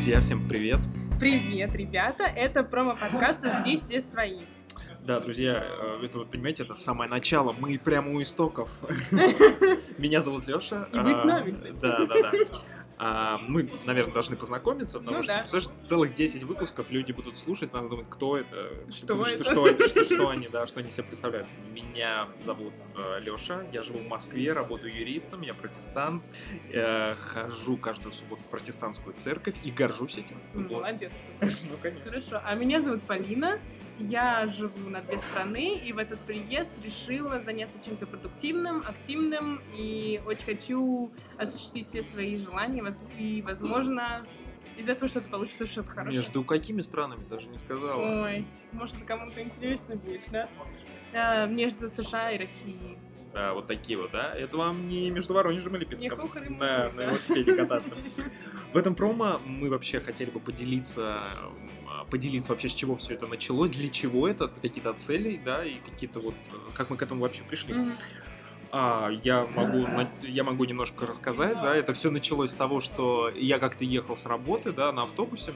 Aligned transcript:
Друзья, 0.00 0.22
всем 0.22 0.48
привет! 0.48 0.80
Привет, 1.20 1.74
ребята! 1.74 2.24
Это 2.24 2.64
промо-подкаст 2.64 3.44
«Здесь 3.60 3.80
все 3.82 4.00
свои». 4.00 4.40
Да, 5.02 5.20
друзья, 5.20 5.62
э, 5.62 5.98
это 6.02 6.20
вот, 6.20 6.30
понимаете, 6.30 6.62
это 6.62 6.74
самое 6.74 7.10
начало. 7.10 7.52
Мы 7.52 7.78
прямо 7.78 8.10
у 8.12 8.22
истоков. 8.22 8.70
Меня 9.98 10.22
зовут 10.22 10.46
Леша. 10.46 10.88
И 10.94 10.98
вы 10.98 11.12
с 11.12 11.22
нами, 11.22 11.50
кстати. 11.50 11.76
Да, 11.82 12.06
да, 12.06 12.14
да. 12.22 12.32
А, 13.02 13.38
мы, 13.38 13.66
наверное, 13.86 14.12
должны 14.12 14.36
познакомиться, 14.36 14.98
потому 14.98 15.16
Ну 15.16 15.22
что, 15.22 15.32
да. 15.32 15.38
представляешь, 15.38 15.88
целых 15.88 16.12
10 16.14 16.42
выпусков 16.44 16.90
люди 16.90 17.12
будут 17.12 17.38
слушать, 17.38 17.72
надо 17.72 17.88
думать, 17.88 18.06
кто 18.10 18.36
это, 18.36 18.74
Что 18.92 19.14
что, 19.24 19.26
это? 19.26 19.44
что, 19.44 19.64
они- 19.64 19.88
что- 19.88 20.04
что 20.04 20.28
они, 20.28 20.48
да, 20.48 20.66
что 20.66 20.80
они 20.80 20.90
себе 20.90 21.04
представляют. 21.04 21.48
Меня 21.72 22.28
зовут 22.36 22.74
Леша, 23.22 23.62
я 23.72 23.82
живу 23.82 24.00
в 24.00 24.06
Москве, 24.08 24.52
работаю 24.52 24.94
юристом, 24.94 25.40
я 25.40 25.54
протестант, 25.54 26.22
э, 26.72 27.14
хожу 27.14 27.78
каждую 27.78 28.12
субботу 28.12 28.42
в 28.42 28.46
протестантскую 28.48 29.14
церковь 29.16 29.54
и 29.64 29.70
горжусь 29.70 30.18
этим. 30.18 30.36
Молодец. 30.52 31.12
Ну, 31.70 31.76
конечно. 31.80 32.04
Хорошо. 32.10 32.40
А 32.44 32.54
меня 32.54 32.82
зовут 32.82 33.02
Полина. 33.04 33.58
Я 34.00 34.46
живу 34.46 34.88
на 34.88 35.02
две 35.02 35.18
страны, 35.18 35.78
и 35.78 35.92
в 35.92 35.98
этот 35.98 36.18
приезд 36.20 36.72
решила 36.82 37.38
заняться 37.38 37.78
чем-то 37.84 38.06
продуктивным, 38.06 38.82
активным, 38.86 39.60
и 39.76 40.22
очень 40.26 40.44
хочу 40.44 41.12
осуществить 41.36 41.86
все 41.86 42.02
свои 42.02 42.38
желания, 42.38 42.82
и, 43.18 43.42
возможно, 43.42 44.24
из 44.78 44.88
этого 44.88 45.08
что-то 45.08 45.28
получится, 45.28 45.66
что-то 45.66 45.90
хорошее. 45.90 46.16
Между 46.16 46.42
какими 46.44 46.80
странами, 46.80 47.22
даже 47.28 47.48
не 47.48 47.58
сказала. 47.58 48.24
Ой, 48.24 48.46
может, 48.72 48.96
кому-то 49.04 49.42
интересно 49.42 49.96
будет, 49.96 50.22
да? 50.30 50.48
А, 51.12 51.46
между 51.46 51.90
США 51.90 52.32
и 52.32 52.38
Россией. 52.38 52.96
Да, 53.34 53.52
вот 53.52 53.66
такие 53.66 53.96
вот, 53.96 54.10
да? 54.10 54.34
Это 54.34 54.56
вам 54.56 54.88
не 54.88 55.10
между 55.10 55.34
Воронежем 55.34 55.76
и 55.76 55.78
Не 55.78 55.84
Липецком. 55.84 56.18
хухры 56.18 56.46
Да, 56.58 56.90
на 56.96 57.02
велосипеде 57.02 57.54
кататься. 57.54 57.94
В 58.72 58.76
этом 58.76 58.94
промо 58.94 59.40
мы 59.44 59.68
вообще 59.68 60.00
хотели 60.00 60.30
бы 60.30 60.38
поделиться, 60.38 61.22
поделиться 62.08 62.52
вообще, 62.52 62.68
с 62.68 62.74
чего 62.74 62.96
все 62.96 63.14
это 63.14 63.26
началось, 63.26 63.70
для 63.70 63.88
чего 63.88 64.28
это, 64.28 64.48
какие-то 64.48 64.92
цели, 64.92 65.40
да, 65.44 65.64
и 65.64 65.74
какие-то 65.74 66.20
вот, 66.20 66.34
э, 66.52 66.56
как 66.74 66.90
мы 66.90 66.96
к 66.96 67.02
этому 67.02 67.22
вообще 67.22 67.42
пришли. 67.42 67.74
А, 68.70 69.10
я 69.24 69.48
могу, 69.56 69.86
я 70.22 70.44
могу 70.44 70.64
немножко 70.64 71.04
рассказать, 71.04 71.54
да, 71.54 71.74
это 71.74 71.92
все 71.92 72.10
началось 72.10 72.52
с 72.52 72.54
того, 72.54 72.78
что 72.78 73.28
я 73.34 73.58
как-то 73.58 73.84
ехал 73.84 74.16
с 74.16 74.24
работы, 74.26 74.70
да, 74.70 74.92
на 74.92 75.02
автобусе, 75.02 75.52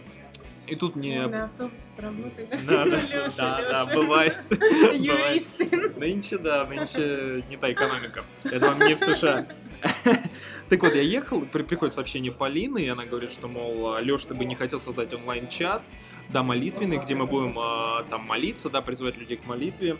и 0.66 0.76
тут 0.76 0.96
мне... 0.96 1.26
На 1.26 1.44
автобусе 1.44 1.82
с 1.94 1.98
работы. 2.00 2.48
Да, 2.66 2.84
да, 2.84 2.96
Лёша, 2.96 3.32
да, 3.36 3.56
да, 3.60 3.82
Лёша. 3.82 3.94
бывает. 3.94 4.42
Бывает. 4.48 4.94
Юристы. 4.94 5.92
Нынче, 5.98 6.38
да, 6.38 6.64
нынче 6.64 7.44
не 7.50 7.56
та 7.56 7.70
экономика. 7.70 8.24
Это 8.44 8.68
вам 8.68 8.78
не 8.80 8.94
в 8.94 8.98
США. 8.98 9.46
Так 10.68 10.82
вот, 10.82 10.94
я 10.94 11.02
ехал, 11.02 11.42
при- 11.42 11.62
приходит 11.62 11.92
сообщение 11.94 12.32
Полины, 12.32 12.78
и 12.78 12.88
она 12.88 13.04
говорит, 13.04 13.30
что, 13.30 13.48
мол, 13.48 13.96
Леш, 14.00 14.24
ты 14.24 14.34
бы 14.34 14.44
не 14.46 14.54
хотел 14.54 14.80
создать 14.80 15.12
онлайн-чат, 15.12 15.82
да, 16.30 16.42
молитвенный, 16.42 16.96
где 16.96 17.14
мы 17.14 17.26
будем 17.26 17.58
а, 17.58 18.02
там 18.08 18.22
молиться, 18.22 18.70
да, 18.70 18.80
призывать 18.80 19.18
людей 19.18 19.36
к 19.36 19.44
молитве. 19.44 19.98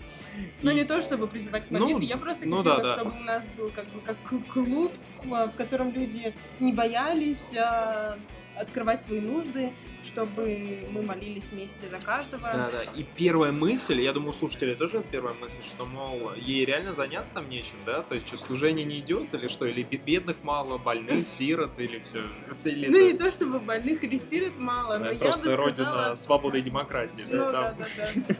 Ну, 0.62 0.70
И- 0.70 0.74
не 0.74 0.84
то, 0.84 1.02
чтобы 1.02 1.26
призывать 1.26 1.68
к 1.68 1.70
Ну, 1.70 1.80
молитве, 1.80 2.06
я 2.06 2.16
просто 2.16 2.48
ну 2.48 2.56
хотела, 2.58 2.76
да, 2.78 2.82
да. 2.82 2.94
чтобы 3.02 3.10
у 3.16 3.22
нас 3.24 3.46
был 3.58 3.70
как 3.70 3.86
бы 3.90 4.00
как 4.00 4.16
кл- 4.24 4.42
клуб, 4.48 4.92
а, 5.30 5.48
в 5.48 5.54
котором 5.54 5.92
люди 5.92 6.32
не 6.60 6.72
боялись 6.72 7.52
а, 7.54 8.16
открывать 8.56 9.02
свои 9.02 9.20
нужды, 9.20 9.72
чтобы 10.02 10.86
мы 10.90 11.02
молились 11.02 11.48
вместе 11.50 11.88
за 11.88 11.98
каждого. 11.98 12.42
Да, 12.42 12.70
да. 12.70 12.82
И 12.98 13.04
первая 13.16 13.52
мысль, 13.52 14.00
я 14.00 14.12
думаю, 14.12 14.30
у 14.30 14.32
слушателей 14.32 14.74
тоже 14.74 15.02
первая 15.10 15.34
мысль, 15.34 15.62
что, 15.62 15.86
мол, 15.86 16.32
ей 16.36 16.64
реально 16.64 16.92
заняться 16.92 17.34
там 17.34 17.48
нечем, 17.48 17.76
да? 17.86 18.02
То 18.02 18.14
есть, 18.14 18.26
что, 18.28 18.36
служение 18.36 18.84
не 18.84 18.98
идет, 18.98 19.32
или 19.34 19.46
что? 19.48 19.66
Или 19.66 19.82
бе- 19.82 19.96
бедных 19.98 20.36
мало, 20.42 20.78
больных, 20.78 21.26
сирот, 21.34 21.78
или 21.78 21.98
все? 21.98 22.20
Или 22.64 22.88
Ну, 22.88 22.98
это, 22.98 23.12
не 23.12 23.18
то, 23.18 23.30
чтобы 23.30 23.58
больных 23.60 24.04
или 24.04 24.18
сирот 24.18 24.56
мало, 24.58 24.98
но 24.98 25.06
э, 25.06 25.14
я 25.14 25.18
просто 25.18 25.44
бы 25.44 25.56
родина 25.56 25.86
сказала... 25.90 26.14
свободы 26.14 26.58
и 26.58 26.62
демократии, 26.62 27.24
Ну, 27.28 27.38
да? 27.38 27.52
да, 27.52 27.76
да, 27.78 27.84
да. 28.28 28.34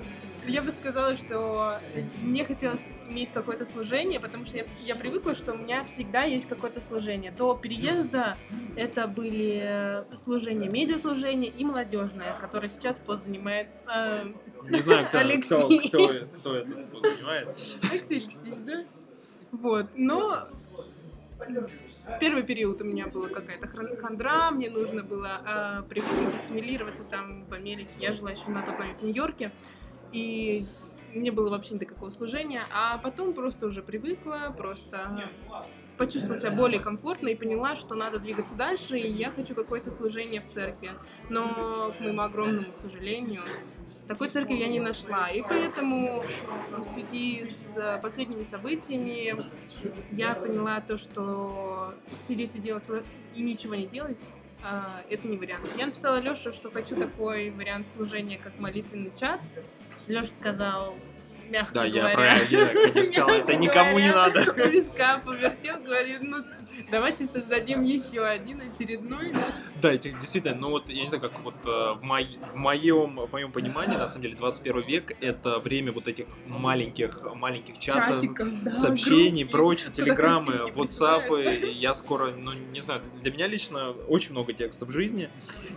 Я 0.47 0.63
бы 0.63 0.71
сказала, 0.71 1.17
что 1.17 1.81
мне 2.23 2.45
хотелось 2.45 2.91
иметь 3.09 3.33
какое-то 3.33 3.65
служение, 3.65 4.21
потому 4.21 4.45
что 4.45 4.57
я, 4.59 4.65
я 4.85 4.95
привыкла, 4.95 5.35
что 5.35 5.55
у 5.55 5.59
меня 5.59 5.85
всегда 5.85 6.25
есть 6.25 6.47
какое-то 6.47 6.81
служение. 6.81 7.31
До 7.31 7.55
переезда 7.55 8.37
это 8.77 9.07
были 9.09 9.63
э, 9.65 10.05
служения, 10.15 10.69
медиаслужение 10.69 11.51
и 11.51 11.65
молодежное, 11.65 12.37
которое 12.39 12.69
сейчас 12.69 12.99
пост 12.99 13.25
занимает 13.25 13.69
э, 13.93 14.33
Не 14.69 14.79
знаю, 14.79 15.07
кто, 15.07 15.19
кто, 15.19 15.27
Алексей. 15.27 15.89
кто, 15.89 16.09
кто 16.39 16.57
это 16.57 16.75
понимает. 16.75 17.49
Алексей 17.91 18.21
Алексеевич, 18.21 18.59
да? 18.67 18.85
Вот, 19.53 19.87
но 19.95 20.47
первый 22.21 22.43
период 22.43 22.81
у 22.83 22.85
меня 22.85 23.07
была 23.07 23.29
какая-то 23.29 23.69
хандра, 23.97 24.51
мне 24.51 24.69
нужно 24.69 25.03
было 25.03 25.41
э, 25.47 25.89
привыкнуть, 25.89 26.35
ассимилироваться 26.35 27.05
там 27.05 27.45
в 27.47 27.53
Америке. 27.53 27.91
Я 27.99 28.13
жила 28.13 28.31
еще 28.31 28.49
на 28.49 28.63
тот 28.63 28.79
момент 28.79 29.01
в 29.01 29.05
Нью-Йорке, 29.05 29.53
и 30.15 30.65
мне 31.13 31.31
было 31.33 31.51
вообще 31.51 31.75
никакого 31.75 32.11
служения, 32.11 32.63
а 32.75 32.99
потом 32.99 33.35
просто 33.35 33.67
уже 33.67 33.83
привыкла, 33.83 34.55
просто 34.57 35.31
почувствовала 35.97 36.41
себя 36.41 36.51
более 36.51 36.81
комфортно 36.81 37.29
и 37.29 37.37
поняла, 37.37 37.77
что 37.77 37.95
надо 37.95 38.19
двигаться 38.19 38.57
дальше, 38.57 38.99
и 38.99 39.13
я 39.13 39.31
хочу 39.31 39.55
какое-то 39.55 39.91
служение 39.91 40.41
в 40.41 40.47
церкви. 40.47 40.91
Но, 41.29 41.93
к 41.97 42.01
моему 42.01 42.23
огромному 42.23 42.73
сожалению, 42.73 43.43
такой 44.09 44.29
церкви 44.29 44.55
я 44.55 44.67
не 44.67 44.81
нашла. 44.81 45.29
И 45.29 45.43
поэтому 45.43 46.25
в 46.77 46.83
связи 46.83 47.47
с 47.47 48.01
последними 48.03 48.43
событиями 48.43 49.37
я 50.11 50.35
поняла 50.35 50.81
то, 50.81 50.99
что 50.99 51.95
сидеть 52.21 52.57
и 52.57 52.59
делать 52.59 52.89
и 53.35 53.43
ничего 53.43 53.77
не 53.77 53.87
делать 53.87 54.21
а, 54.65 55.03
это 55.11 55.29
не 55.29 55.37
вариант. 55.37 55.69
Я 55.77 55.87
написала 55.87 56.17
Лёше, 56.21 56.53
что 56.53 56.71
хочу 56.71 56.97
такой 56.97 57.51
вариант 57.51 57.87
служения, 57.87 58.39
как 58.39 58.59
молитвенный 58.59 59.13
чат. 59.19 59.41
Лёша 60.07 60.35
сказал, 60.35 60.95
мягко 61.51 61.75
Да, 61.75 61.85
я 61.85 62.01
говоря, 62.03 62.15
про 62.15 62.25
я, 62.45 62.67
конечно, 62.67 63.05
сказал, 63.05 63.29
это 63.31 63.57
никому 63.57 63.99
не 63.99 64.13
надо. 64.13 64.41
виска 64.71 65.21
повертел, 65.25 65.77
говорит, 65.83 66.19
ну 66.23 66.39
давайте 66.91 67.25
создадим 67.27 67.83
еще 67.83 68.25
один 68.25 68.61
очередной. 68.63 69.33
да. 69.33 69.45
Да, 69.83 69.93
эти- 69.93 70.13
действительно, 70.13 70.55
ну 70.55 70.71
вот, 70.71 70.89
я 70.89 71.03
не 71.03 71.09
знаю, 71.09 71.21
как 71.23 71.39
вот 71.41 71.55
э, 71.65 71.69
в, 71.69 72.01
мой- 72.03 72.39
в 72.53 72.57
моем, 72.57 73.17
в 73.27 73.33
моем 73.33 73.53
понимании, 73.53 73.97
на 73.97 74.07
самом 74.07 74.23
деле, 74.23 74.37
21 74.37 74.81
век— 74.83 75.13
это 75.21 75.59
время 75.59 75.93
вот 75.93 76.09
этих 76.09 76.27
маленьких, 76.47 77.23
маленьких 77.35 77.79
чатов, 77.79 78.21
Чатиков, 78.23 78.49
да, 78.63 78.73
сообщений, 78.73 79.45
прочее, 79.45 79.91
телеграммы, 79.93 80.73
ватсапы. 80.75 81.43
Я 81.75 81.93
скоро, 81.95 82.31
ну, 82.31 82.53
не 82.53 82.81
знаю, 82.81 83.03
для 83.21 83.31
меня 83.33 83.47
лично 83.47 83.91
очень 83.91 84.33
много 84.33 84.53
текстов 84.53 84.89
в 84.89 84.93
жизни, 84.93 85.29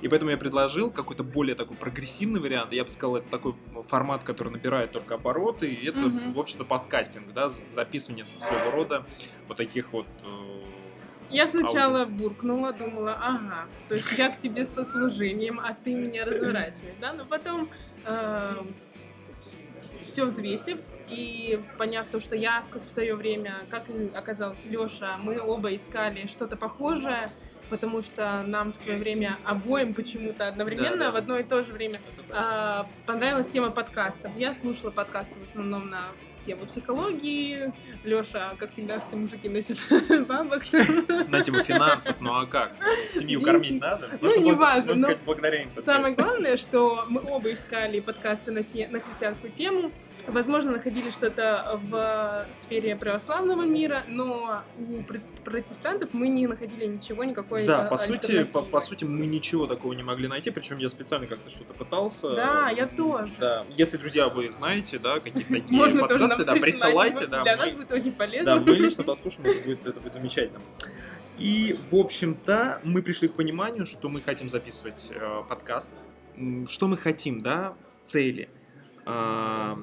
и 0.01 0.07
поэтому 0.07 0.31
я 0.31 0.37
предложил 0.37 0.89
какой-то 0.91 1.23
более 1.23 1.55
такой 1.55 1.75
прогрессивный 1.75 2.39
вариант. 2.39 2.71
Я 2.73 2.83
бы 2.83 2.89
сказал, 2.89 3.17
это 3.17 3.29
такой 3.29 3.55
формат, 3.87 4.23
который 4.23 4.53
набирает 4.53 4.91
только 4.91 5.15
обороты, 5.15 5.66
и 5.67 5.87
это, 5.87 5.99
Мгм. 5.99 6.33
в 6.33 6.39
общем-то, 6.39 6.65
подкастинг, 6.65 7.33
да, 7.33 7.49
записывание 7.49 8.25
своего 8.37 8.71
рода 8.71 9.05
вот 9.47 9.57
таких 9.57 9.93
вот 9.93 10.07
э, 10.23 10.61
Я 11.29 11.47
сначала 11.47 12.05
буркнула, 12.05 12.71
думала, 12.73 13.17
ага, 13.21 13.65
то 13.89 13.95
есть 13.95 14.17
я 14.17 14.29
к 14.29 14.37
тебе 14.37 14.65
со 14.65 14.85
служением, 14.85 15.59
а 15.59 15.73
ты 15.73 15.93
меня 15.93 16.25
разворачиваешь, 16.25 16.95
да? 17.01 17.13
Но 17.13 17.25
потом, 17.25 17.69
все 20.03 20.25
взвесив 20.25 20.79
и 21.09 21.61
поняв 21.77 22.07
то, 22.07 22.19
что 22.19 22.35
я 22.35 22.63
в, 22.71 22.79
в 22.79 22.85
свое 22.85 23.15
время, 23.15 23.61
как 23.69 23.85
оказалось 24.15 24.65
Леша, 24.65 25.17
мы 25.17 25.39
оба 25.39 25.75
искали 25.75 26.27
что-то 26.27 26.55
похожее, 26.57 27.31
потому 27.69 28.01
что 28.01 28.43
нам 28.45 28.73
в 28.73 28.75
свое 28.75 28.97
время 28.97 29.37
обоим 29.45 29.93
почему-то 29.93 30.47
одновременно 30.47 30.97
Да-да. 30.97 31.11
в 31.11 31.15
одно 31.15 31.37
и 31.37 31.43
то 31.43 31.63
же 31.63 31.73
время 31.73 31.99
а, 32.29 32.87
понравилась 33.05 33.49
тема 33.49 33.71
подкастов. 33.71 34.31
Я 34.37 34.53
слушала 34.53 34.91
подкасты 34.91 35.39
в 35.39 35.43
основном 35.43 35.89
на 35.89 36.01
тему 36.45 36.65
психологии. 36.65 37.73
Леша, 38.03 38.55
как 38.57 38.71
всегда, 38.71 38.99
все 38.99 39.15
мужики 39.15 39.49
носят 39.49 39.77
бабок. 40.27 40.63
на 41.27 41.41
тему 41.41 41.63
финансов, 41.63 42.21
ну 42.21 42.33
а 42.39 42.45
как? 42.45 42.73
Семью 43.11 43.41
кормить 43.41 43.81
надо? 43.81 44.07
Ну, 44.21 44.41
неважно, 44.41 44.81
можно 44.81 44.95
но 44.95 45.01
сказать, 45.01 45.19
благодаря 45.25 45.61
им. 45.63 45.69
так 45.71 45.83
Самое 45.83 46.13
главное, 46.15 46.57
что 46.57 47.05
мы 47.09 47.21
оба 47.21 47.51
искали 47.53 47.99
подкасты 47.99 48.51
на, 48.51 48.63
те, 48.63 48.87
на 48.87 48.99
христианскую 48.99 49.51
тему. 49.51 49.91
Возможно, 50.27 50.71
находили 50.71 51.09
что-то 51.09 51.79
в 51.89 52.45
сфере 52.51 52.95
православного 52.97 53.63
мира, 53.63 54.03
но 54.07 54.61
у 54.77 55.01
пр- 55.03 55.21
протестантов 55.45 56.09
мы 56.13 56.27
не 56.27 56.47
находили 56.47 56.85
ничего, 56.85 57.23
никакой 57.23 57.65
Да, 57.65 57.83
по 57.83 57.95
сути, 57.95 58.43
по, 58.43 58.61
по 58.61 58.81
сути, 58.81 59.05
мы 59.05 59.25
ничего 59.25 59.67
такого 59.67 59.93
не 59.93 60.03
могли 60.03 60.27
найти, 60.27 60.51
причем 60.51 60.79
я 60.79 60.89
специально 60.89 61.27
как-то 61.27 61.49
что-то 61.49 61.73
пытался. 61.73 62.35
Да, 62.35 62.69
я 62.69 62.87
тоже. 62.87 63.31
Да, 63.39 63.65
если, 63.77 63.95
друзья, 63.95 64.27
вы 64.27 64.49
знаете, 64.51 64.99
да, 64.99 65.19
какие-то 65.21 65.53
такие 65.53 65.77
Можно 65.77 66.01
тоже 66.07 66.19
подкасты, 66.19 66.45
нам 66.45 66.55
да, 66.55 66.61
присылайте, 66.61 67.27
да, 67.27 67.43
Для 67.43 67.55
мы- 67.55 67.65
нас 67.65 67.73
будет 67.73 67.91
очень 67.93 68.11
да, 68.11 68.17
полезно. 68.17 68.55
мы 68.57 68.75
лично 68.75 69.03
послушаем, 69.05 69.49
это 69.49 69.63
будет, 69.63 69.87
это 69.87 69.99
будет 70.01 70.13
замечательно. 70.13 70.59
И, 71.39 71.77
в 71.91 71.95
общем-то, 71.95 72.81
мы 72.83 73.01
пришли 73.01 73.27
к 73.27 73.33
пониманию, 73.33 73.85
что 73.85 74.09
мы 74.09 74.21
хотим 74.21 74.49
записывать 74.49 75.09
э, 75.11 75.43
подкаст. 75.47 75.91
Что 76.67 76.87
мы 76.87 76.97
хотим, 76.97 77.41
да, 77.41 77.75
цели. 78.03 78.49
А, 79.05 79.79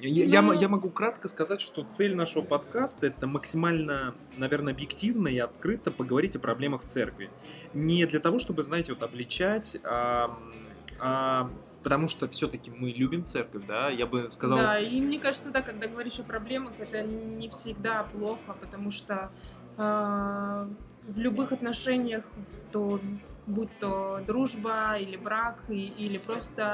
Я, 0.00 0.52
я 0.54 0.68
могу 0.68 0.90
кратко 0.90 1.28
сказать, 1.28 1.60
что 1.60 1.82
цель 1.82 2.14
нашего 2.14 2.42
подкаста 2.42 3.06
это 3.06 3.26
максимально, 3.26 4.14
наверное, 4.36 4.72
объективно 4.72 5.28
и 5.28 5.38
открыто 5.38 5.90
поговорить 5.90 6.36
о 6.36 6.38
проблемах 6.38 6.82
в 6.82 6.86
церкви. 6.86 7.30
Не 7.74 8.06
для 8.06 8.20
того, 8.20 8.38
чтобы, 8.38 8.62
знаете, 8.62 8.92
вот 8.92 9.02
обличать, 9.02 9.76
а, 9.84 10.38
а 11.00 11.50
потому 11.82 12.06
что 12.06 12.28
все-таки 12.28 12.70
мы 12.70 12.90
любим 12.90 13.24
церковь, 13.24 13.64
да, 13.66 13.88
я 13.88 14.06
бы 14.06 14.28
сказал. 14.30 14.58
Да, 14.58 14.78
и 14.78 15.00
мне 15.00 15.18
кажется, 15.18 15.50
да, 15.50 15.62
когда 15.62 15.86
говоришь 15.86 16.18
о 16.18 16.22
проблемах, 16.22 16.72
это 16.78 17.02
не 17.02 17.48
всегда 17.48 18.04
плохо, 18.04 18.56
потому 18.60 18.90
что 18.90 19.30
э, 19.76 20.68
в 21.08 21.18
любых 21.18 21.52
отношениях, 21.52 22.24
то 22.72 23.00
будь 23.48 23.76
то 23.78 24.20
дружба 24.26 24.96
или 24.98 25.16
брак, 25.16 25.64
и- 25.68 25.88
или 25.88 26.18
просто 26.18 26.64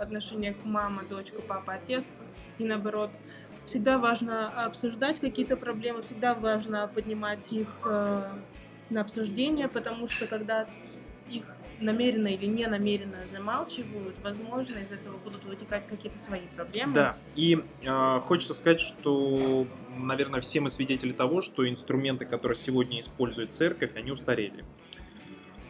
отношениях 0.00 0.56
мама, 0.64 1.02
дочка, 1.08 1.40
папа, 1.40 1.74
отец, 1.74 2.14
и 2.58 2.64
наоборот, 2.64 3.18
всегда 3.66 3.98
важно 3.98 4.50
обсуждать 4.64 5.20
какие-то 5.20 5.56
проблемы, 5.56 6.02
всегда 6.02 6.34
важно 6.34 6.90
поднимать 6.94 7.52
их 7.52 7.68
э, 7.86 8.30
на 8.90 9.00
обсуждение, 9.00 9.68
потому 9.68 10.06
что 10.08 10.26
когда 10.26 10.66
их 11.30 11.56
намеренно 11.80 12.28
или 12.28 12.46
не 12.46 12.66
намеренно 12.66 13.26
замалчивают, 13.26 14.18
возможно, 14.22 14.78
из 14.78 14.92
этого 14.92 15.16
будут 15.18 15.44
вытекать 15.44 15.86
какие-то 15.86 16.18
свои 16.18 16.46
проблемы. 16.54 16.92
Да, 16.94 17.16
и 17.34 17.58
э, 17.82 18.18
хочется 18.20 18.54
сказать, 18.54 18.80
что, 18.80 19.66
наверное, 19.96 20.40
все 20.40 20.60
мы 20.60 20.70
свидетели 20.70 21.12
того, 21.12 21.40
что 21.40 21.68
инструменты, 21.68 22.26
которые 22.26 22.56
сегодня 22.56 23.00
использует 23.00 23.52
церковь, 23.52 23.90
они 23.96 24.10
устарели. 24.12 24.64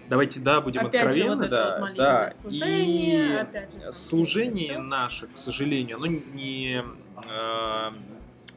Давайте, 0.09 0.41
да, 0.41 0.61
будем 0.61 0.87
Опять 0.87 1.03
же, 1.03 1.07
откровенны, 1.09 1.37
вот 1.37 1.47
это 1.47 1.51
да, 1.51 1.81
вот 1.81 1.97
да. 1.97 2.31
служение, 2.31 3.29
и 3.29 3.35
опять 3.37 3.73
же, 3.73 3.93
служение 3.93 4.79
наше, 4.79 5.27
к 5.29 5.37
сожалению, 5.37 5.97
оно 5.97 6.07
не 6.07 6.83
э, 7.27 7.91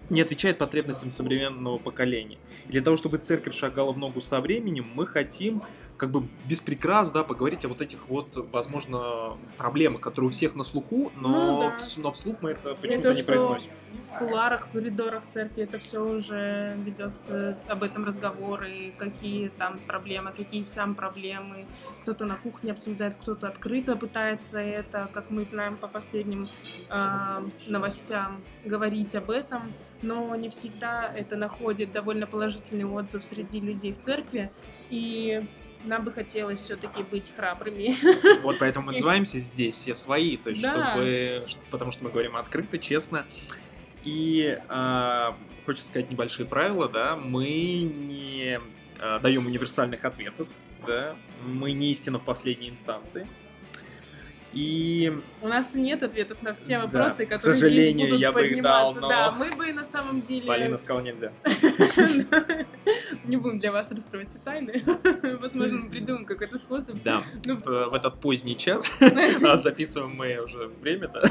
не 0.10 0.22
отвечает 0.22 0.58
потребностям 0.58 1.12
современного 1.12 1.78
поколения. 1.78 2.38
И 2.68 2.72
для 2.72 2.82
того, 2.82 2.98
чтобы 2.98 3.18
церковь 3.18 3.56
шагала 3.56 3.92
в 3.92 3.98
ногу 3.98 4.22
со 4.22 4.40
временем, 4.40 4.88
мы 4.94 5.06
хотим 5.08 5.64
как 5.98 6.12
бы 6.12 6.28
без 6.46 6.62
прикрас, 6.62 7.12
да, 7.12 7.24
поговорить 7.24 7.66
о 7.66 7.70
вот 7.70 7.82
этих 7.82 8.08
вот, 8.08 8.28
возможно, 8.52 9.38
проблемах, 9.58 10.02
которые 10.02 10.30
у 10.30 10.32
всех 10.32 10.56
на 10.56 10.64
слуху, 10.64 11.12
но, 11.16 11.30
Ну 11.30 11.60
да. 11.60 11.68
вс- 11.76 12.00
но 12.02 12.12
вслух 12.12 12.38
мы 12.42 12.52
это 12.52 12.76
почему-то 12.76 13.14
то, 13.14 13.16
не 13.16 13.24
произносим. 13.24 13.72
В 14.12 14.18
куларах, 14.20 14.68
в 14.68 14.72
коридорах 14.72 15.24
церкви 15.28 15.64
это 15.64 15.80
все 15.80 16.00
уже 16.04 16.76
ведется 16.78 17.58
об 17.68 17.84
этом 17.84 18.06
разговоры, 18.06 18.94
какие 18.98 19.50
там 19.50 19.80
проблемы, 19.80 20.32
какие 20.32 20.64
сам 20.64 20.96
проблемы. 20.96 21.66
Кто-то 22.04 22.26
на 22.26 22.36
кухне 22.36 22.72
обсуждает, 22.72 23.16
кто-то 23.16 23.48
открыто 23.48 23.96
пытается 23.98 24.60
это, 24.60 25.10
как 25.12 25.30
мы 25.30 25.44
знаем 25.46 25.76
по 25.78 25.88
последним 25.88 26.48
а, 26.90 27.44
новостям, 27.68 28.38
говорить 28.64 29.14
об 29.16 29.30
этом. 29.30 29.74
Но 30.02 30.36
не 30.36 30.50
всегда 30.50 31.12
это 31.14 31.36
находит 31.36 31.92
довольно 31.92 32.28
положительный 32.28 32.86
отзыв 32.86 33.26
среди 33.26 33.60
людей 33.60 33.92
в 33.94 34.00
церкви. 34.00 34.52
И 34.90 35.44
нам 35.86 36.04
бы 36.04 36.12
хотелось 36.12 36.60
все-таки 36.60 37.04
быть 37.04 37.32
храбрыми. 37.36 37.96
Вот 38.42 38.60
поэтому 38.60 38.88
мы 38.88 38.92
называемся 38.94 39.40
здесь 39.40 39.76
все 39.76 39.94
свои, 39.94 40.38
то 40.38 40.50
есть 40.50 40.62
Да. 40.62 40.72
чтобы, 40.94 41.46
потому 41.72 41.92
что 41.92 42.04
мы 42.04 42.10
говорим 42.10 42.36
открыто, 42.36 42.78
честно. 42.78 43.26
И 44.04 44.58
а, 44.70 45.36
хочется 45.66 45.88
сказать 45.88 46.10
небольшие 46.10 46.46
правила, 46.46 46.88
да, 46.90 47.16
мы 47.16 47.46
не 47.82 48.60
а, 49.00 49.20
даем 49.20 49.46
универсальных 49.48 50.06
ответов, 50.06 50.48
да, 50.86 51.16
мы 51.46 51.72
не 51.74 51.92
истина 51.92 52.20
в 52.20 52.24
последней 52.24 52.70
инстанции. 52.70 53.28
И 54.54 55.14
У 55.42 55.48
нас 55.48 55.76
нет 55.76 56.02
ответов 56.04 56.42
на 56.42 56.54
все 56.54 56.80
Да, 56.80 56.86
вопросы, 56.86 57.26
к 57.26 57.30
которые 57.30 57.54
сожалению, 57.54 57.94
здесь 57.94 58.10
будут 58.10 58.22
я 58.22 58.32
бы 58.32 58.48
их 58.48 58.62
дал, 58.64 58.94
но- 58.96 59.08
Да, 59.10 59.32
мы 59.38 59.52
бы 59.52 59.74
на 59.74 59.84
самом 59.84 60.22
деле 60.22 60.48
Полина 60.48 60.78
сказала 60.78 61.02
нельзя. 61.04 61.32
не 63.28 63.38
будем 63.38 63.60
для 63.60 63.72
вас 63.72 63.92
раскрывать 63.92 64.30
все 64.30 64.40
тайны. 64.40 64.82
Возможно, 65.42 65.78
мы 65.80 65.90
придумаем 65.90 66.26
какой-то 66.26 66.58
способ. 66.58 67.02
Да, 67.04 67.22
Ну, 67.46 67.58
в 67.58 67.88
в 67.90 67.94
этот 67.94 68.20
поздний 68.20 68.56
час, 68.58 68.92
записываем 69.62 70.16
мы 70.16 70.38
уже 70.40 70.68
время-то. 70.82 71.30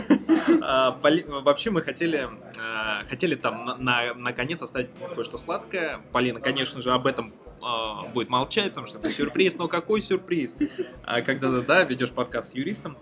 А, 0.62 0.98
Вообще 1.43 1.70
мы 1.70 1.82
хотели, 1.82 2.28
а, 2.60 3.04
хотели 3.06 3.34
там 3.34 3.64
на- 3.64 3.76
на- 3.76 4.14
наконец 4.14 4.62
оставить 4.62 4.88
кое-что 5.14 5.38
сладкое. 5.38 6.00
Полина, 6.12 6.40
конечно 6.40 6.81
же, 6.81 6.93
об 6.93 7.06
этом 7.06 7.32
а, 7.62 8.04
будет 8.08 8.28
молчать, 8.28 8.69
потому 8.70 8.87
что 8.87 8.98
это 8.98 9.10
сюрприз. 9.10 9.56
Но 9.58 9.69
какой 9.69 10.00
сюрприз? 10.00 10.56
А, 11.04 11.22
Когда 11.22 11.50
да, 11.60 11.84
ведешь 11.84 12.12
подкаст 12.12 12.52
с 12.52 12.54
юристом. 12.54 12.96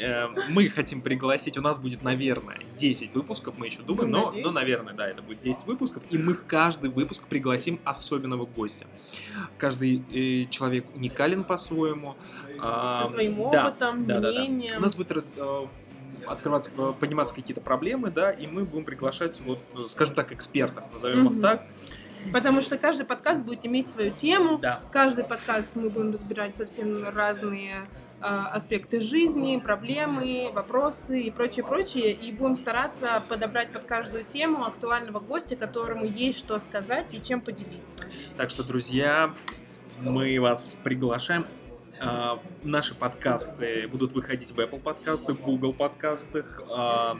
Э, 0.00 0.28
Мы 0.48 0.68
хотим 0.68 1.02
пригласить, 1.02 1.58
у 1.58 1.60
нас 1.62 1.78
будет, 1.78 2.02
наверное, 2.02 2.58
10 2.76 3.14
выпусков, 3.14 3.54
мы 3.58 3.66
еще 3.66 3.82
думаем, 3.82 4.10
Ну, 4.10 4.30
но, 4.32 4.40
но, 4.40 4.50
наверное, 4.50 4.94
да, 4.94 5.06
это 5.08 5.22
будет 5.22 5.40
10 5.40 5.66
выпусков, 5.66 6.02
и 6.10 6.18
мы 6.18 6.34
в 6.34 6.44
каждый 6.46 6.90
выпуск 6.90 7.22
пригласим 7.28 7.78
особенного 7.84 8.46
гостя. 8.46 8.86
Каждый 9.58 10.02
э, 10.12 10.46
человек 10.50 10.86
уникален 10.94 11.44
по-своему. 11.44 12.14
а, 12.62 13.04
Со 13.04 13.10
своим 13.12 13.36
да, 13.50 13.68
опытом, 13.68 14.06
да, 14.06 14.20
да, 14.20 14.32
да. 14.32 14.40
мнением. 14.40 14.78
У 14.78 14.80
нас 14.82 14.94
будет 14.96 15.12
раз- 15.12 15.32
э, 15.36 15.66
открываться, 16.26 16.70
э, 16.76 16.92
подниматься 16.98 17.34
какие-то 17.34 17.60
проблемы, 17.60 18.10
да, 18.10 18.30
и 18.30 18.46
мы 18.46 18.64
будем 18.64 18.84
приглашать, 18.84 19.40
вот, 19.40 19.58
э, 19.74 19.88
скажем 19.88 20.14
так, 20.14 20.32
экспертов, 20.32 20.84
назовем 20.92 21.26
их 21.26 21.32
Мгм. 21.32 21.40
так. 21.40 21.66
Потому 22.34 22.60
что 22.60 22.76
каждый 22.76 23.06
подкаст 23.06 23.40
будет 23.40 23.64
иметь 23.64 23.88
свою 23.88 24.10
тему. 24.10 24.58
Да. 24.58 24.80
Каждый 24.92 25.24
подкаст 25.24 25.72
мы 25.74 25.88
будем 25.88 26.12
разбирать 26.12 26.54
совсем 26.54 27.02
разные 27.08 27.86
аспекты 28.20 29.00
жизни, 29.00 29.56
проблемы, 29.58 30.50
вопросы 30.52 31.22
и 31.22 31.30
прочее, 31.30 31.64
прочее. 31.64 32.12
И 32.12 32.32
будем 32.32 32.56
стараться 32.56 33.22
подобрать 33.28 33.72
под 33.72 33.84
каждую 33.84 34.24
тему 34.24 34.64
актуального 34.64 35.20
гостя, 35.20 35.56
которому 35.56 36.04
есть 36.04 36.38
что 36.38 36.58
сказать 36.58 37.14
и 37.14 37.22
чем 37.22 37.40
поделиться. 37.40 38.04
Так 38.36 38.50
что, 38.50 38.62
друзья, 38.62 39.34
мы 40.00 40.38
вас 40.40 40.78
приглашаем. 40.82 41.46
А, 42.02 42.40
Наши 42.62 42.94
подкасты 42.94 43.86
будут 43.88 44.14
выходить 44.14 44.52
в 44.52 44.58
Apple 44.58 44.80
подкастах, 44.80 45.38
Google 45.38 45.74
подкастах, 45.74 46.62
а, 46.70 47.18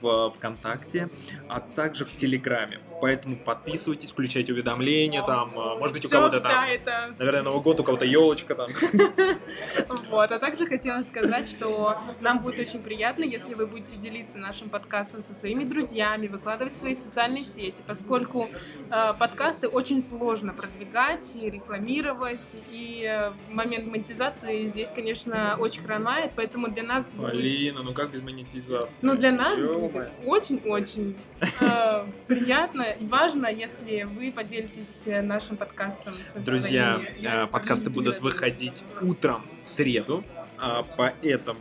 в 0.00 0.30
ВКонтакте, 0.30 1.10
а 1.48 1.60
также 1.60 2.04
в 2.04 2.14
Телеграме. 2.16 2.80
Поэтому 3.00 3.36
подписывайтесь, 3.36 4.10
включайте 4.10 4.52
уведомления, 4.52 5.22
там, 5.22 5.52
а, 5.56 5.76
может 5.76 5.94
быть, 5.94 6.04
у 6.04 6.08
кого-то 6.08 6.40
там, 6.40 6.64
это 6.64 7.14
наверное, 7.18 7.42
Новый 7.42 7.62
год, 7.62 7.80
у 7.80 7.84
кого-то 7.84 8.04
елочка 8.04 8.54
там. 8.54 8.70
Вот, 10.10 10.30
а 10.30 10.38
также 10.38 10.66
хотела 10.66 11.02
сказать, 11.02 11.48
что 11.48 11.98
нам 12.20 12.40
будет 12.40 12.60
очень 12.60 12.80
приятно, 12.80 13.24
если 13.24 13.54
вы 13.54 13.66
будете 13.66 13.96
делиться 13.96 14.38
нашим 14.38 14.68
подкастом 14.68 15.20
со 15.20 15.34
своими 15.34 15.64
друзьями, 15.64 16.28
выкладывать 16.28 16.74
в 16.74 16.76
свои 16.76 16.94
социальные 16.94 17.44
сети, 17.44 17.82
поскольку 17.86 18.48
э, 18.90 19.14
подкасты 19.18 19.68
очень 19.68 20.00
сложно 20.00 20.52
продвигать 20.52 21.36
и 21.36 21.50
рекламировать, 21.50 22.56
и 22.70 23.04
э, 23.06 23.32
момент 23.50 23.86
монетизации 23.86 24.64
здесь, 24.64 24.90
конечно, 24.90 25.56
очень 25.58 25.82
хромает, 25.82 26.32
поэтому 26.36 26.68
для 26.68 26.84
нас 26.84 27.12
будет... 27.12 27.32
Полина, 27.32 27.82
ну 27.82 27.92
как 27.92 28.12
без 28.12 28.22
монетизации? 28.22 29.04
Ну, 29.04 29.16
для 29.16 29.32
нас 29.32 29.60
будет 29.60 30.10
очень-очень 30.24 31.16
э, 31.60 32.06
приятно 32.28 32.85
и 32.92 33.06
важно, 33.06 33.46
если 33.46 34.02
вы 34.02 34.32
поделитесь 34.32 35.02
э, 35.06 35.22
нашим 35.22 35.56
подкастом 35.56 36.12
со 36.12 36.38
Друзья, 36.38 36.96
своими, 36.96 37.44
э, 37.44 37.46
подкасты 37.46 37.90
будут 37.90 38.20
выходить 38.20 38.82
утром 39.00 39.46
в 39.62 39.66
среду, 39.66 40.24
а, 40.58 40.82
поэтому 40.96 41.60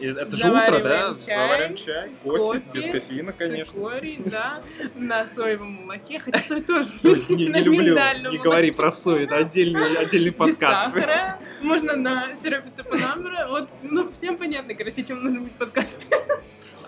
э, 0.00 0.06
это 0.06 0.36
же 0.36 0.50
утро, 0.50 0.78
да? 0.80 1.14
чай, 1.14 1.34
Завариваем 1.34 1.76
чай, 1.76 2.10
кофе, 2.22 2.38
кофе, 2.38 2.62
без 2.72 2.86
кофеина, 2.86 3.32
конечно. 3.32 3.72
цикорий, 3.72 4.22
да, 4.26 4.62
на 4.94 5.26
соевом 5.26 5.72
молоке, 5.72 6.18
хотя 6.18 6.40
сой 6.40 6.62
тоже 6.62 6.90
Не, 7.02 7.46
не 7.46 7.60
люблю, 7.60 7.96
не 8.30 8.38
говори 8.38 8.70
про 8.72 8.90
сою, 8.90 9.24
это 9.24 9.36
отдельный, 9.36 9.96
отдельный 9.98 10.30
Без 10.30 10.36
подкаст. 10.36 10.94
сахара, 10.94 11.38
можно 11.60 11.96
на 11.96 12.34
сиропе 12.34 12.70
топинамбура, 12.74 13.46
вот, 13.48 13.68
ну, 13.82 14.10
всем 14.10 14.36
понятно, 14.36 14.74
короче, 14.74 15.04
чем 15.04 15.18
у 15.18 15.22
нас 15.22 15.38
будет 15.38 15.52
подкаст. 15.52 16.06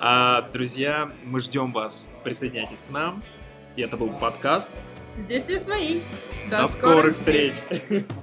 А, 0.05 0.43
друзья, 0.53 1.13
мы 1.23 1.39
ждем 1.39 1.71
вас, 1.71 2.09
присоединяйтесь 2.25 2.83
к 2.83 2.91
нам. 2.91 3.23
И 3.77 3.83
это 3.83 3.97
был 3.97 4.09
подкаст. 4.11 4.69
Здесь 5.17 5.45
все 5.45 5.61
свои. 5.61 6.01
До, 6.51 6.67
скорых 6.67 7.15
встреч! 7.15 7.55